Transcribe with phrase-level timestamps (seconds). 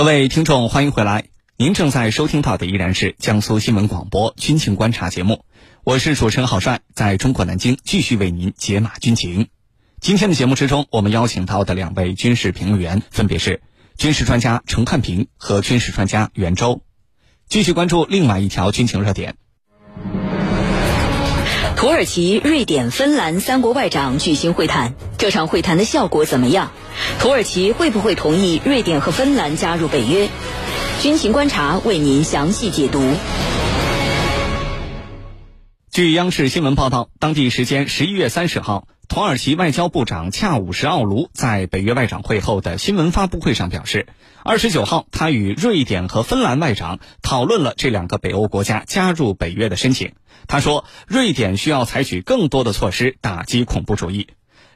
[0.00, 1.26] 各位听众，欢迎回来。
[1.58, 5.44] 您正在收听到的依然是江苏新闻广播军情观察节目，
[5.84, 9.48] 我是主持人郝帅，在中国南京继续为您解码军情。
[10.00, 13.60] 今天的节目之中，我们邀请到的两位军事评论员分别是
[13.98, 16.80] 军事专家陈汉平和军事专家袁周。
[17.46, 19.36] 继续关注另外一条军情热点。
[21.80, 26.72] 土耳其、瑞典、芬兰三国外长举行会谈，这场会谈的效果怎么样？
[27.20, 30.28] 土耳其会不会同意瑞典和芬兰加入北约？
[31.00, 33.02] 军情观察为您详细解读。
[35.90, 44.06] 据央视新闻报道，当地时间十一月三十号，土耳其外交部长恰武什奥卢在北约外长会后的新闻发布会上表示，
[44.44, 50.12] 二十九号他与瑞典和芬兰外长讨论了这两个北欧国家加入北约的申请。
[50.46, 54.28] 他说，瑞典需要采取更多的措施打击恐怖主义。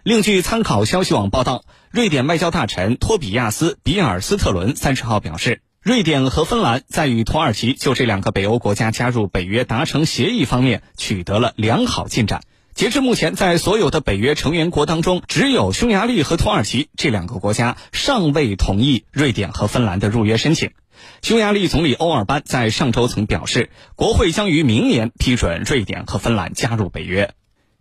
[0.03, 12.43] 另据参考消息网报道，瑞典外交大臣托比亚斯·比尔斯特伦三十号表示，瑞典和芬兰在与土耳其就这两个北欧国家加入北约达成协议方面取得了良好进展。
[12.75, 20.73] 截至目前，在所有的北约成员国当中，只有匈牙利和土耳其这两个国家尚未同意瑞典和芬兰的入约申请。
[21.23, 27.33] 匈牙利总理欧尔班在上周曾表示，国会将于明年批准瑞典和芬兰加入北约。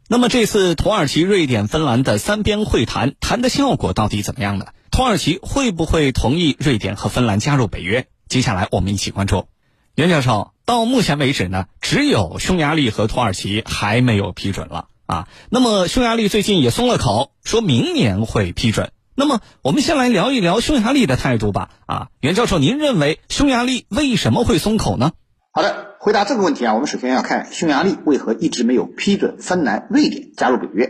[0.08, 4.68] 那么这次土耳其、瑞典、芬兰的三边会谈谈的效果到底怎么样呢？
[4.92, 8.06] 土耳其会不会同意瑞典和芬兰加入北约？
[8.28, 9.48] 接下来我们一起关注。
[9.96, 15.28] 袁教授，到目前为止呢，只有匈牙利和土耳其还没有批准了啊。
[15.50, 18.92] 那么匈牙利最近也松了口，说明年会批准。
[19.16, 21.70] 那么，我们先来聊一聊匈牙利的态度吧。
[21.86, 25.12] 啊，袁教授，您认为匈牙利为什么会松口呢？
[25.52, 30.90] 好的，回答这个问题啊，我们首先要看匈牙利为何一直没有批准芬兰、瑞典加入北约。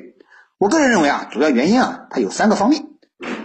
[0.58, 2.86] 我个人认为啊，主要原因啊，它有三个方面。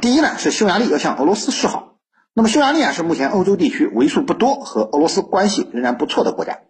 [0.00, 1.87] 第一呢，是匈牙利要向俄罗斯示好。
[2.38, 6.60] 那么匈牙利啊，是目前欧洲地区为数不多和俄罗斯关系仍然不错的国家。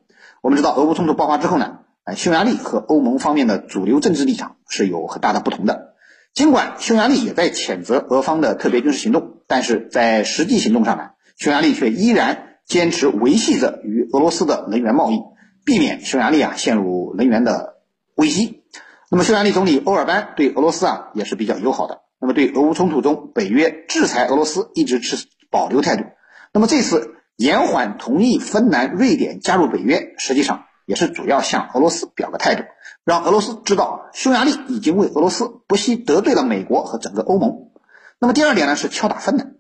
[0.41, 5.93] 我们知道，俄乌冲突爆发之后呢，呃，匈牙利和欧盟方面的主流政治立场是有很大的不同的。
[6.33, 15.21] 尽管匈牙利也在谴责俄方的特别军事行动，但是在实际行动上呢，匈牙利却依然坚持维系着与俄罗斯的能源贸易，
[15.67, 17.75] 避免匈牙利啊陷入能源的
[18.15, 18.63] 危机。
[19.11, 22.01] 那么，匈牙利总理欧尔班对俄罗斯啊也是比较友好的。
[22.23, 25.19] 那么，对俄乌冲突中北约制裁俄罗斯一直持
[25.51, 26.05] 保留态度。
[26.53, 32.65] 那么，这次延缓同意芬兰、瑞典加入北约，实际上也是主要向俄罗斯表个态度。
[33.05, 37.71] 让俄罗斯知道，匈牙利已经为俄罗斯不惜得罪了美国和整个欧盟。
[38.19, 39.55] 那么第二点呢，是敲打芬兰。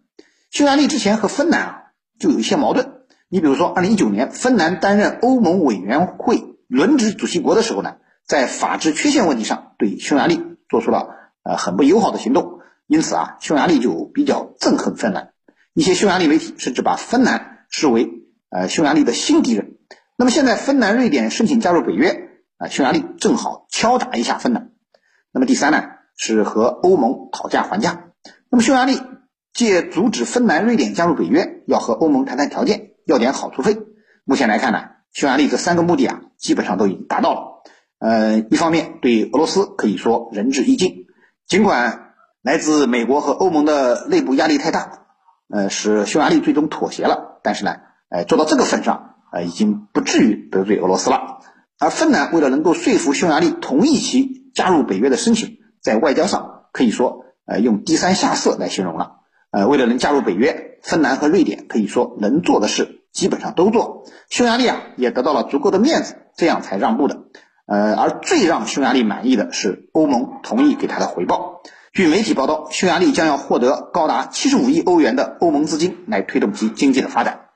[0.50, 1.82] 匈牙利之前和芬兰啊
[2.18, 2.94] 就有一些矛盾。
[3.28, 11.08] 你比如说，二零一九年芬兰担任欧盟委员会轮值主席国的时候呢，在法治缺陷问题上对匈牙利做出了
[11.42, 15.32] 呃很不友好的行动，因此啊，匈牙利就比较憎恨芬兰。
[15.78, 18.10] 一些匈牙利媒体甚至把芬兰视为
[18.50, 19.76] 呃匈牙利的新敌人。
[20.16, 22.30] 那么现在芬兰、瑞典申请加入北约。
[22.56, 24.72] 啊，匈牙利正好敲打一下芬兰。
[25.30, 25.84] 那么第三呢，
[26.16, 28.06] 是和欧盟讨价还价。
[28.50, 29.00] 那么匈牙利
[29.52, 33.78] 借阻止芬兰、瑞典加入北约，要和欧盟谈谈条件，要点好处费。
[34.24, 34.80] 目前来看呢，
[35.12, 37.62] 匈牙利这三个目的啊，基本上都已经达到了。
[38.00, 41.06] 呃，一方面对俄罗斯可以说仁至义尽，
[41.46, 45.06] 尽管来自美国和欧盟的内部压力太大，
[45.50, 47.40] 呃，使匈牙利最终妥协了。
[47.42, 47.76] 但是呢，
[48.10, 51.38] 呃，做到这个份上，呃，已经不至于得罪俄罗斯了。
[51.78, 59.20] 而芬兰为了能够说服匈牙利同意其加入北约的申请，在外交上可以说，呃，用低三下四来形容了。
[59.50, 67.22] 呃，为了能加入北约，芬兰和瑞典可以说能做的事基本上都做，匈牙利啊也得到了足够的面子，这样才让步的。
[67.66, 71.62] 呃，而最让匈牙利满意的是欧盟同意给他的回报。
[71.92, 77.46] 据媒体报道，匈牙利将要获得高达七十五亿欧元的欧盟资金来推动其经济的发展。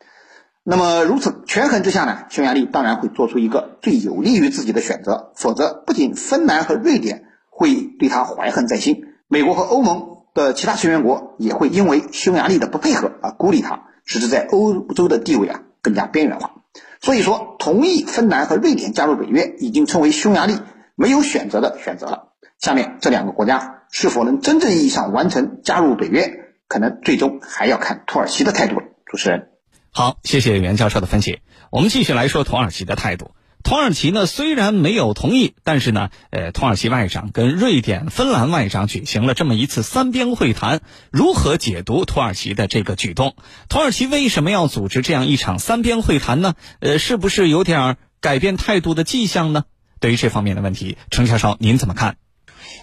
[0.65, 16.53] 那么如此权衡之下呢，匈牙利当然会做出一个最有利于自己的选择，否则不仅芬兰和瑞典会对他怀恨在心，美国和欧盟的其他成员国也会因为匈牙利的不配合而孤立他，使之在欧洲的地位啊更加边缘化。
[17.01, 20.59] 所以说，同意芬兰和瑞典加入北约已经成为匈牙利
[20.97, 22.31] 没有选择的选择了。
[22.59, 26.31] 下面这两个国家是否能真正意义上完成加入北约，
[26.67, 28.87] 可能最终还要看土耳其的态度了。
[29.05, 29.49] 主持人。
[29.91, 31.41] 好，谢谢袁教授的分析。
[31.71, 33.33] 我们继续来说土耳其的态度。
[33.63, 40.81] 土耳其呢，虽然没有同意，但是呢，呃，土耳其外长跟瑞典、芬兰外长举行了这么一次三边会谈。
[41.11, 43.37] 如何解读土耳其的这个举动？
[43.69, 46.55] 土耳其为什么要组织这样一场三边会谈呢？
[46.81, 49.65] 呃，是不是有点改变态度的迹象呢？
[50.01, 52.17] 对于这方面的问题，程教授您怎么看？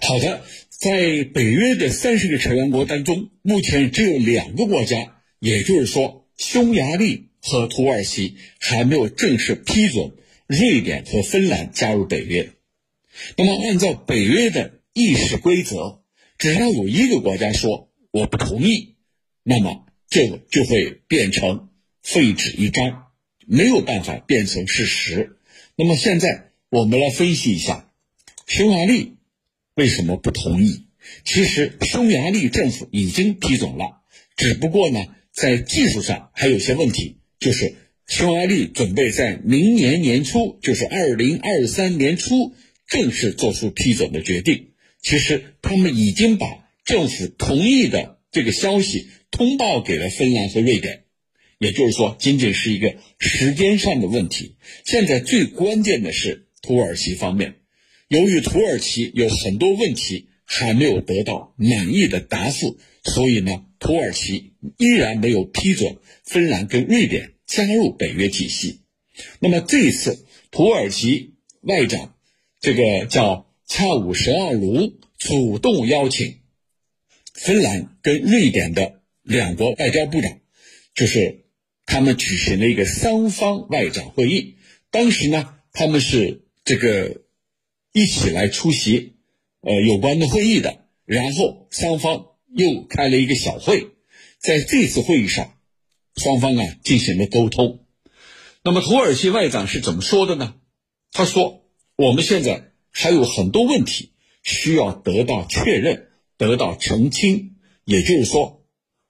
[0.08, 0.42] 好的，
[0.80, 6.26] 在北约的三十个成员国当中，目前只有两个国家，也就是说。
[6.38, 10.14] 匈牙利和土耳其还没有正式批准
[10.48, 12.54] 瑞典和芬兰加入北约。
[13.36, 16.02] 那么，按照北约的议事规则，
[16.38, 18.96] 只要有一个国家说我不同意，
[19.44, 21.68] 那么这个就会变成
[22.02, 23.08] 废纸一张，
[23.46, 25.36] 没有办法变成事实。
[25.76, 27.92] 那么现在我们来分析一下，
[28.48, 29.18] 匈牙利
[29.80, 30.88] 为什么不同意？
[31.24, 34.02] 其实匈牙利政府已经批准了，
[34.36, 35.00] 只不过呢，
[35.32, 42.54] 在技术上还有些问题，就是匈牙利准备在明年年初，就是二零二三年初
[42.90, 44.72] 正式做出批准的决定。
[45.02, 46.46] 其实他们已经把
[46.84, 51.04] 政府同意的这个消息通报给了芬兰和瑞典，
[51.58, 54.58] 也就是说，仅仅是一个时间上的问题。
[54.84, 57.59] 现在最关键的是土耳其方面，
[58.10, 60.26] 由于土耳其有很多问题。
[60.52, 68.80] 还没有得到满意的答复，所以呢，土耳其依然没有批准芬兰跟瑞典加入北约体系。
[69.38, 72.16] 那么这一次，土耳其外长
[72.60, 76.40] 这个叫恰武什奥卢主动邀请
[77.36, 80.40] 芬兰跟瑞典的两国外交部长，
[80.96, 81.46] 就是
[81.86, 84.56] 他们举行了一个三方外长会议。
[84.90, 87.22] 当时呢，他们是这个
[87.92, 89.16] 一起来出席。
[89.62, 93.88] 呃，有关的会议的，然后双方又开了一个小会，
[94.38, 95.54] 在这次会议上，
[96.16, 97.86] 双方啊进行了沟通。
[98.64, 100.56] 那么土耳其外长是怎么说的呢？
[101.12, 101.66] 他说
[101.98, 104.12] ：“我们现在还有很多问题
[104.44, 106.08] 需要得到确认、
[106.38, 107.58] 得到澄清。
[107.84, 108.64] 也就是说，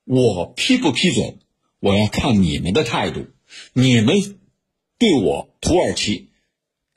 [0.05, 1.39] 我批不批准，
[1.79, 3.27] 我要看你们的态度，
[3.73, 4.39] 你们
[4.97, 6.28] 对我土耳其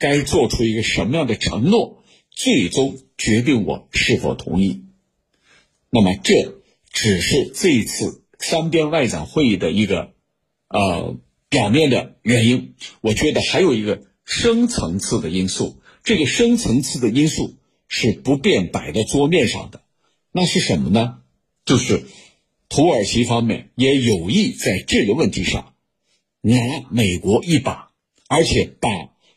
[0.03, 2.03] 该做出一个什么样的承诺。”
[2.35, 4.85] 最终决定我是否同意。
[5.91, 10.13] 那么，这只是这一次三边外长会议的一个
[10.67, 11.15] 呃
[11.47, 12.73] 表面的原因。
[13.01, 17.55] 我觉得还有一个深层次的因素，这个深层次的因素
[17.87, 19.83] 是不便摆在桌面上的。
[20.31, 21.19] 那是什么呢？
[21.65, 22.03] 就是
[22.67, 25.75] 土耳其方面也有意在这个问题上
[26.41, 26.57] 拿
[26.89, 27.91] 美国一把，
[28.27, 28.89] 而且把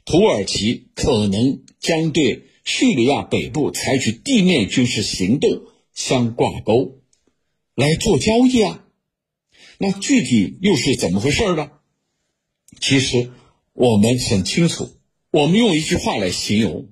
[0.06, 2.44] 土耳其可能将对。
[2.68, 5.48] 叙利亚北部采取地面军事行动
[5.94, 6.98] 相挂钩，
[7.76, 8.84] 来做交易啊？
[9.78, 11.70] 那具体又是怎么回事呢？
[12.80, 13.30] 其实
[13.72, 14.90] 我们很清楚，
[15.30, 16.88] 我们用一句话来形容，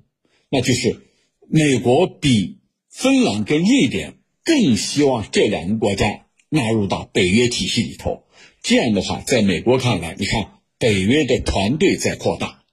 [0.48, 1.00] 那就是
[1.48, 8.22] 美国比芬兰跟瑞典更希望这两个国家纳入到北约体系里头。
[8.62, 12.63] 这样的话，在美国看来，你看北约的团队在扩大，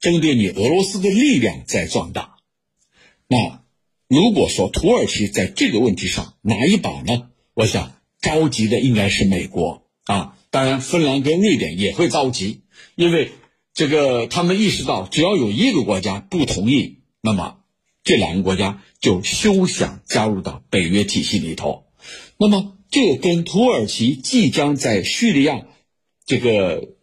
[0.00, 2.36] 针对你俄罗斯的力量在壮大。
[3.28, 3.62] 那
[4.08, 7.28] 如果说土耳其在这个问题上拿一把呢？
[7.54, 12.62] 我想着急的应该是美国啊，当然芬兰跟瑞典也会着急，
[12.94, 13.32] 因为
[13.74, 17.58] 这个他们意识到，只要有一个国家不同意，那么
[18.02, 21.84] 这两个国家就休想加入到北约体系里头。
[22.38, 25.66] 那么这跟土耳其即将在叙利亚
[26.24, 26.94] 这个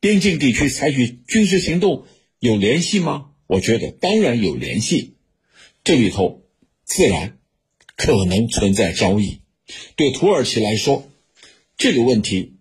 [0.00, 2.04] 边境地区采取军事行动
[2.40, 3.26] 有联系吗？
[3.46, 5.16] 我觉得当然有联系。
[5.84, 6.42] 这里头
[6.84, 7.38] 自然
[7.96, 9.40] 可能存在交易。
[9.94, 11.06] 对土耳其来说，
[11.76, 12.56] 这个问题，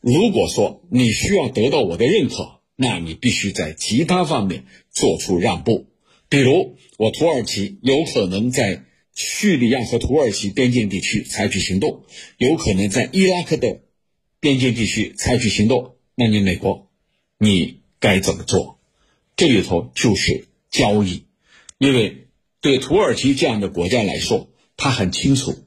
[0.00, 5.86] 如果说你需要得到我的认可，那你必须在其他方面做出让步。
[6.28, 12.04] 比如，我土耳其有可能在叙利亚和土耳其边境地区采取行动，
[12.36, 13.80] 有可能在伊拉克的
[14.40, 15.96] 边境地区采取行动。
[16.14, 16.90] 那你美国，
[17.38, 18.78] 你该怎么做？
[19.42, 21.24] 这里头就是交易，
[21.78, 22.28] 因为。
[22.60, 25.66] 对土耳其这样的国家来说，他很清楚，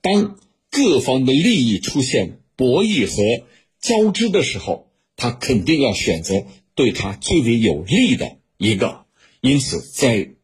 [0.00, 0.38] 当
[0.70, 3.44] 各方的利益出现博弈和
[3.80, 9.06] 交织的时候，他肯定要选择对他最为有利的一个。
[9.40, 10.34] 因此，在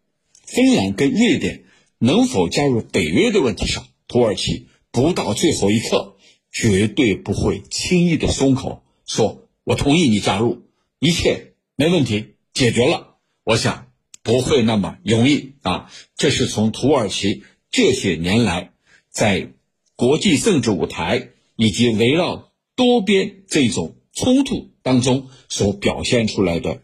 [0.44, 1.62] 芬兰跟瑞典
[1.98, 6.16] 能否加入北约的问题上，土耳其不到最后一刻
[6.50, 10.62] 绝对不会轻易的松口，说我同意你加入，
[10.98, 13.16] 一切没问题，解决了。
[13.44, 13.87] 我想。
[14.25, 15.90] 不会那么容易啊！
[16.14, 17.42] 这是从土耳其
[17.73, 18.71] 这些年来
[19.11, 19.49] 在
[19.97, 26.82] 国际政治舞台以及围绕多边这种冲突当中所表现出来的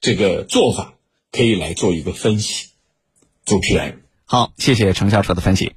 [0.00, 0.94] 这个做法，
[1.32, 2.68] 可以来做一个分析。
[3.44, 5.72] 主持人，好，谢谢程教授的分析。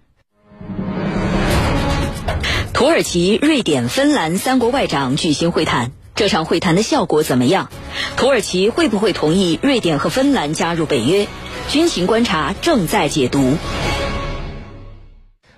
[2.71, 5.91] 土耳其、瑞典、芬兰三国外长举行会谈。
[6.19, 7.71] 这场会谈的效果怎么样？
[8.17, 11.29] 土耳其会不会同意瑞典和芬兰加入北约？
[11.69, 13.55] 军情观察正在解读。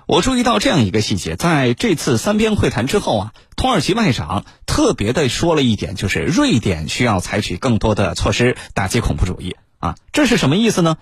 [0.06, 4.94] 我注意到这样一个细节，在这次三边会谈之后啊，土耳其外长特。
[4.94, 10.98] 别的说了一点，就是瑞典需要采取更多的措施打击恐怖主义啊，这是什么意思呢？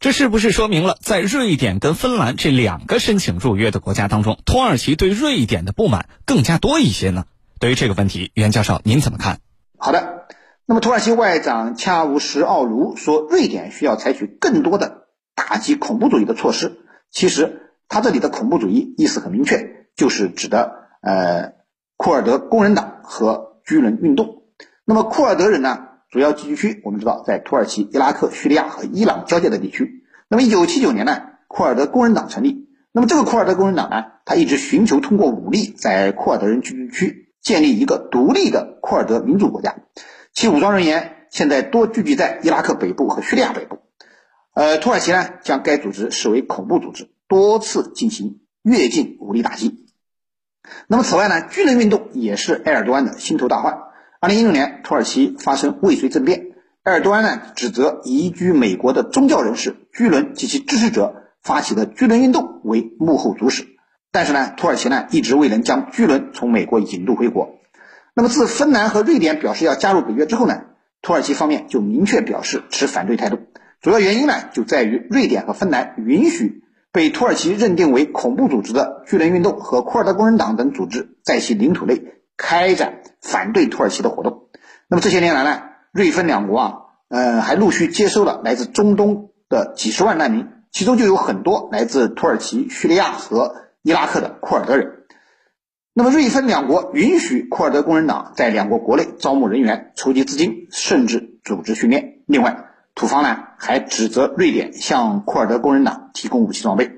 [0.00, 7.26] 这是不是说明了，在瑞典跟芬兰这两个申请入约的国家当中，土耳其对瑞典的不满更加多一些呢？
[7.58, 9.38] 对于这个问题，袁教授您怎么看？
[9.78, 10.26] 好的，
[10.66, 16.78] 那么土耳其外长恰乌什奥卢说，瑞典需要采取更多的打击恐怖主义的措施。
[17.10, 21.54] 其实他这里的恐怖主义意思很明确，就是指的呃
[21.96, 24.42] 库尔德工人党和居人运动。
[24.84, 25.78] 那么库尔德人呢？
[26.08, 30.04] 主要聚居区，我们知道在土耳其、伊拉克、叙利亚和伊朗交界的地区。
[30.28, 32.68] 那么，一九七九年呢，库尔德工人党成立。
[32.92, 39.76] 那么，这个库尔德工人党呢，他一直寻求通过武力在库尔德人聚居区建立一个独立的库尔德民主国家。
[40.32, 43.78] 其武装人员现在多聚集在伊拉克北部和叙利亚北部。
[44.52, 49.86] 呃，土耳其呢，将该组织视为恐怖组织，多次进行越境武力打击。
[50.88, 53.78] 那么，此外呢，军人运动也是埃尔多安的心头大患。
[54.18, 56.46] 二零一六年，土耳其发生未遂政变，
[56.82, 63.75] 埃尔多安呢指责移居美国的宗教人士、居伦及其支持者发起的居伦运动为幕后主使。
[64.16, 67.58] 但是呢，土耳其呢一直未能将巨轮从美国引渡回国。
[68.14, 70.62] 那么，自芬兰和瑞典表示要加入北约之后呢，
[71.02, 73.40] 土耳其方面就明确表示持反对态度。
[73.82, 82.14] 主要原因呢就在于瑞典和芬兰允许被土耳其认定为恐怖组织的巨轮运动和库尔德工人党等组织在其领土内。
[82.38, 84.48] 开展反对土耳其的活动。
[84.88, 86.72] 那么这些年来呢，瑞芬两国啊，
[87.08, 93.54] 呃，还陆续接收了来自中东的几十万难民，其中就有很多来自土耳其、叙利亚和
[93.86, 95.04] 伊拉克的库尔德人。
[95.94, 102.22] 那么瑞芬两国允许库尔德工人党在两国国内招募人员、筹集资金，甚至组织训练。
[102.26, 102.64] 另外，
[102.96, 106.90] 土方呢还指责瑞典向库尔德工人党提供武器装备。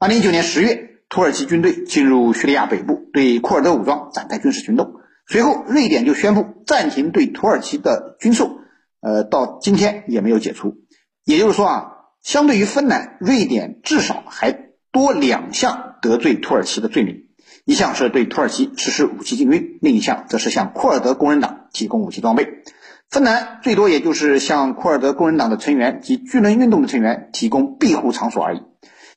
[0.00, 0.88] 二零一九年十月。
[1.08, 4.94] 土耳其军队进入叙利亚北部，对库尔德武装展开军事行动。
[5.26, 8.56] 随后，瑞典就宣布暂停对土耳其的军售，
[9.02, 10.78] 呃，到今天也没有解除。
[11.26, 11.84] 也就是说啊，
[12.22, 17.24] 相对于芬兰，瑞典至少还多两项得罪土耳其的罪名：
[17.64, 22.62] 一项是对土耳其实施武器禁运，另一项则是向库尔德工人党提供武器装备。
[23.08, 28.62] 芬兰最多也就是向库尔德工人党的成员及巨人运动的成员提供庇护场所而已。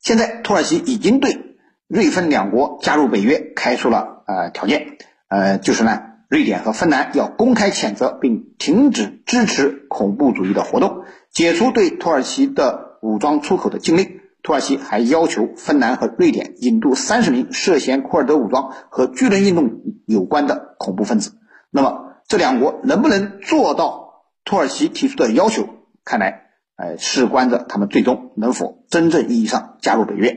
[0.00, 1.56] 现在，土耳其已经对
[1.88, 14.20] 瑞芬两国加入北约开出了呃条件，呃，就是呢，瑞典和芬兰要公开谴责并停止支持恐怖主义的活动，解除对土耳其的武装出口的禁令。
[14.46, 21.32] 土耳其还要求芬兰和瑞典引渡三十名涉嫌库尔德武装和巨人运动有关的恐怖分子。
[21.72, 25.68] 那么，这两国能不能做到土耳其提出的要求？
[26.04, 26.42] 看来，
[26.76, 30.36] 呃，事关着他们最终能否真正意义上加入北约。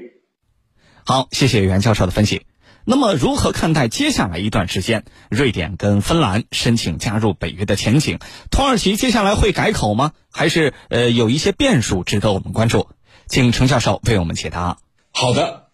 [1.06, 2.48] 好，谢谢袁教授的分析。
[2.86, 8.18] 那么，如何看待接下来一段时间瑞典跟芬兰申请加入北约的前景？
[8.50, 10.14] 土耳其接下来会改口吗？
[10.32, 12.88] 还是呃有一些变数值得我们关注？
[13.30, 14.80] 请程教授为我们解答。
[15.12, 15.68] 好的，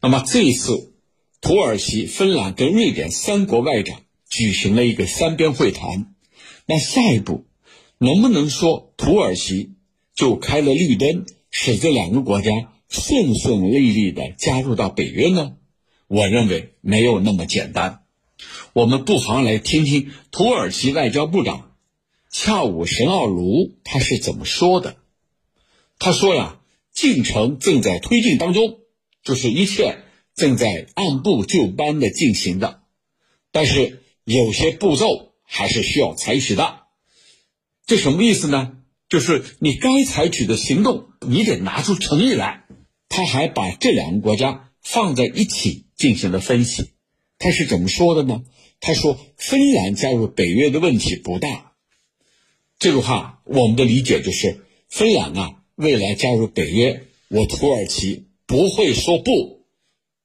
[0.00, 0.94] 那么这一次
[1.42, 6.14] 土耳其、芬兰跟瑞典三国外长举行了一个三边会谈，
[6.64, 7.44] 那下一步
[7.98, 9.74] 能不能说土耳其
[10.14, 12.50] 就开了绿灯，使这两个国家？
[12.88, 15.56] 顺顺利利的加入到北约呢？
[16.06, 18.00] 我认为没有那么简单。
[18.72, 21.72] 我们不妨来听听土耳其外交部长
[22.30, 24.96] 恰武什奥卢他是怎么说的。
[25.98, 26.57] 他说呀，
[26.98, 28.80] 进程正在推进当中，
[29.22, 29.98] 就是一切
[30.34, 32.82] 正在按部就班的进行的，
[33.52, 36.80] 但是有些步骤还是需要采取的。
[37.86, 38.78] 这什么意思呢？
[39.08, 42.64] 就是你该采取的行动，你得拿出诚意来。
[43.08, 46.90] 他还把这两个国家放在一起进行了分析，
[47.38, 48.42] 他是怎么说的呢？
[48.80, 51.74] 他说：“芬兰加入北约的问题不大。”
[52.80, 59.64] 这个话我们的理解就是，芬兰啊，未来加入北约，我土耳其不会说不，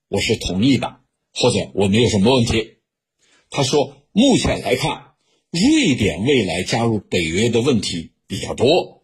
[0.08, 2.78] 我是同意的，或者我没有什么问题。
[3.52, 5.14] 他说：“目前来看，
[5.52, 9.04] 瑞典未来加入北约的问题比较多。”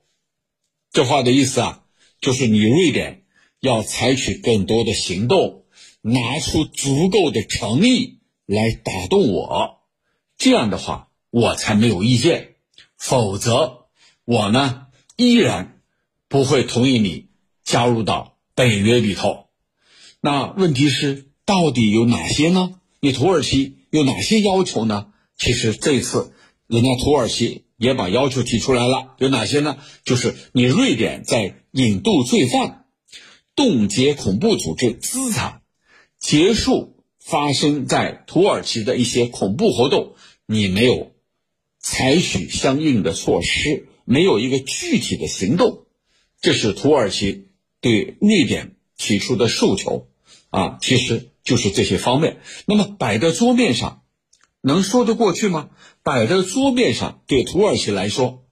[0.91, 1.85] 这话的意思啊，
[2.19, 3.23] 就是你瑞典。
[3.61, 5.65] 要采取更多的行动，
[6.01, 9.81] 拿出足够的诚意来打动我，
[10.37, 12.55] 这样的话我才没有意见。
[12.97, 13.89] 否则，
[14.23, 14.87] 我呢
[15.17, 15.78] 依然
[16.29, 17.27] 不会同意你
[17.65, 19.47] 加入到北约里头。
[20.21, 22.79] 那问题是，到底有哪些呢？
[23.01, 25.07] 你土耳其有哪些要求呢？
[25.37, 26.31] 其实这次
[26.67, 29.77] 人家土耳其也把要求提出来了，有哪些呢？
[30.05, 32.85] 就是你瑞典在引渡罪犯。
[33.55, 35.63] 冻结恐怖组织资产，
[36.17, 40.13] 结束发生在土耳其的一些恐怖活动，
[40.45, 41.11] 你没有
[41.77, 45.87] 采取相应的措施，没有一个具体的行动，
[46.41, 47.47] 这是土耳其
[47.81, 50.07] 对瑞典提出的诉求
[50.49, 52.37] 啊，其实就是这些方面。
[52.65, 54.03] 那么摆在桌面上，
[54.61, 55.69] 能说得过去吗？
[56.03, 58.45] 摆在桌面上，对土耳其来说，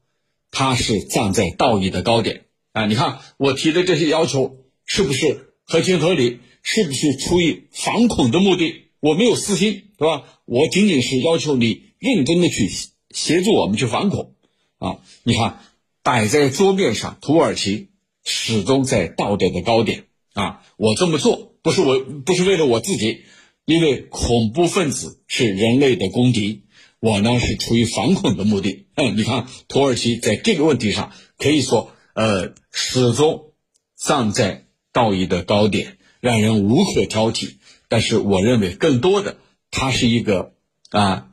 [0.52, 2.86] 他是站在道义的高点啊！
[2.86, 6.40] 你看我提的这些要求是不是合情合理？
[6.64, 8.90] 是不是出于反恐的目的？
[9.00, 10.24] 我没有私心，对吧？
[10.44, 12.70] 我仅仅是要求你认真的去
[13.12, 14.34] 协助我们去反恐，
[14.78, 15.00] 啊！
[15.24, 15.62] 你看
[16.08, 17.90] 摆在桌面上，土耳其
[18.24, 20.62] 始终在道德的高点啊！
[20.78, 23.24] 我这么做不是我不是为了我自己，
[23.66, 26.64] 因为恐怖分子是人类的公敌，
[27.02, 28.86] 我呢是出于反恐的目的。
[28.96, 33.52] 嗯，你看土耳其在这个问题上可以说，呃，始终
[33.98, 37.56] 站在道义的高点，让人无可挑剔。
[37.90, 39.36] 但是我认为，更多的
[39.72, 40.54] 它是一个
[40.90, 41.28] 啊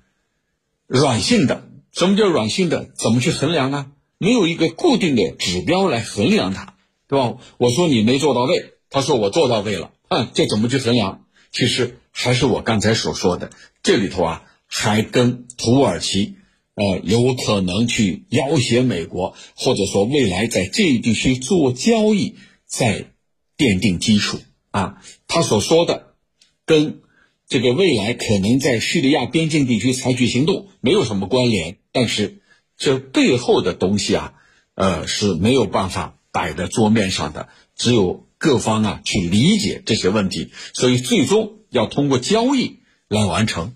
[0.88, 1.62] 软性的。
[1.92, 2.90] 什么叫软性的？
[2.96, 3.92] 怎么去衡量呢？
[4.24, 6.74] 没有一个固定的指标来衡量它，
[7.06, 7.36] 对吧？
[7.58, 11.26] 我说你没做到位，他说我做到位了，嗯，这怎么去衡量？
[11.52, 13.50] 其实还是我刚才所说的，
[13.82, 16.36] 这里头啊，还跟土耳其
[16.74, 22.34] 呃有可能去要挟美国，或者说未来在这一地区做交易，
[22.66, 23.04] 在
[23.58, 24.38] 奠定基础
[24.70, 25.02] 啊。
[25.28, 26.14] 他所说的。
[26.66, 27.02] 跟
[27.46, 32.40] 这个未来可能在叙利亚边境地区采取行动没有什么关联，但是
[32.76, 34.32] 这背后的东西啊，
[34.74, 43.74] 呃是没有办法摆在桌面上的，只有各方啊去理解这些问题，所以最终要通过交易来完成。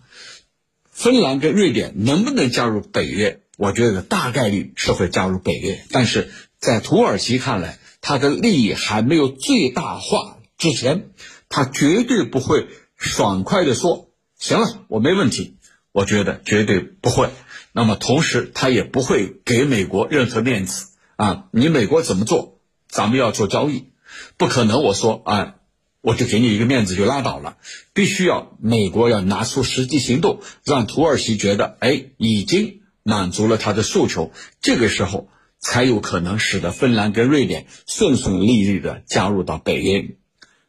[0.91, 3.41] 芬兰跟瑞典能不能加入北约？
[3.57, 11.11] 我觉得大概率是会加入北约，但是在土耳其看来，他的利益还没有最大化之前。
[11.49, 15.57] 他绝对不会爽快的说：“行了，我没问题。”
[15.93, 17.31] 我觉得绝对不会。
[17.73, 21.45] 那么同时，他也不会给美国任何面子啊！
[21.53, 23.89] 你美国怎么做，咱们要做交易，
[24.37, 24.83] 不可能。
[24.83, 25.55] 我说啊，
[26.01, 27.57] 我就给你一个面子就拉倒了，
[27.93, 35.29] 必须要美国要拿出实际行动，让土耳其觉得哎，已经满足了他的诉求，这个时候
[35.59, 40.17] 才有可能使得芬兰跟瑞典顺顺利利的加入到北约。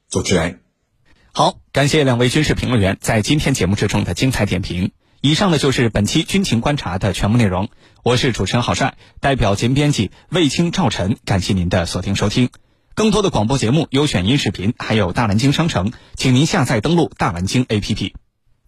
[0.09, 0.59] 主持人。
[1.31, 4.91] 好，感谢两位军事评论员在今天节目之中的精彩点评。
[5.21, 7.67] 以上呢就是本期军情观察的全部内容。
[8.03, 12.49] 我是主持人郝帅，代表节目编辑卫青、赵晨，感谢您的锁定收听。
[12.95, 18.13] 更多的广播节目、优选音视频，还有大蓝鲸商城，请您下载登录大蓝鲸 APP。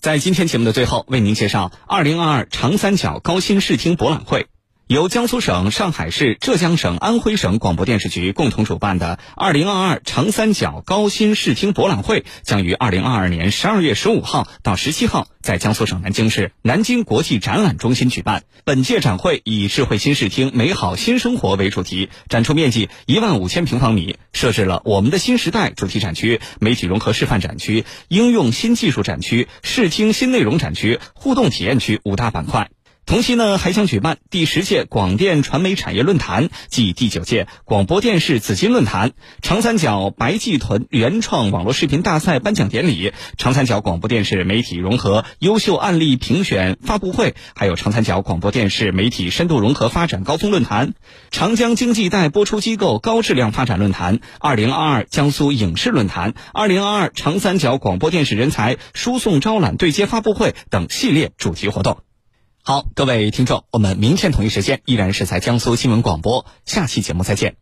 [0.01, 4.50] 在今天节目的最后，为您介绍二零二二长三角高新视听博览会。
[4.91, 18.43] 由江苏省、上海市、浙江省、安徽省广播电视局共同主办的二零二二长三角高新视听博览会，将于二零二二年十二月十五号到十七号在江苏省南京市南京国际展览中心举办。
[18.65, 32.69] 本届展会以“智慧新视听，美好新生活”为主题，展出面积一万五千平方米，设置了“我们的新时代”主题展区、媒体融合示范展区、应用新技术展区、视听新内容展区、互动体验区五大板块。
[33.11, 50.93] 同期呢，还将举办第十届广电传媒产业论坛暨第九届广播电视紫金论坛、长三角白暨豚原创网络视频大赛颁奖典礼、长三角广播电视媒体融合优秀案例评选发布会，还有长三角广播电视媒体深度融合发展高峰论坛、
[51.31, 61.97] 长江经济带播出机构高质量发展论坛、二零二二江苏影视论坛、二零二二长三角广播电视人才输送招揽对接发布会等系列主题活动。
[62.63, 67.60] 好，各位听众，我们明天同一时间依然是在江苏新闻广播，下期节目再见。